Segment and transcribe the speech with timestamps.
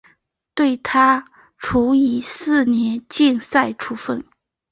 [0.55, 1.29] 对她
[1.59, 4.25] 处以四年禁赛处分。